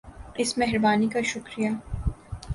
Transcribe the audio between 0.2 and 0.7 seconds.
اس